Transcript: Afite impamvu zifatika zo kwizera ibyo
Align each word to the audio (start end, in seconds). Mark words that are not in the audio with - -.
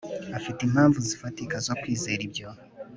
Afite 0.37 0.59
impamvu 0.63 0.97
zifatika 1.07 1.55
zo 1.65 1.73
kwizera 1.81 2.21
ibyo 2.27 2.47